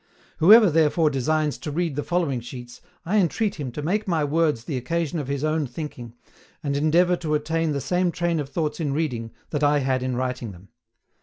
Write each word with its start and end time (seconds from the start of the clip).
Whoever 0.37 0.71
therefore 0.71 1.11
designs 1.11 1.59
to 1.59 1.69
read 1.69 1.95
the 1.95 2.01
following 2.01 2.39
sheets, 2.39 2.81
I 3.05 3.19
entreat 3.19 3.59
him 3.59 3.71
to 3.73 3.83
make 3.83 4.07
my 4.07 4.23
words 4.23 4.63
the 4.63 4.75
occasion 4.75 5.19
of 5.19 5.27
his 5.27 5.43
own 5.43 5.67
thinking, 5.67 6.15
and 6.63 6.75
endeavour 6.75 7.17
to 7.17 7.35
attain 7.35 7.71
the 7.71 7.81
same 7.81 8.11
train 8.11 8.39
of 8.39 8.49
thoughts 8.49 8.79
in 8.79 8.93
reading 8.93 9.29
that 9.51 9.63
I 9.63 9.77
had 9.77 10.01
in 10.01 10.15
writing 10.15 10.53
them. 10.53 10.69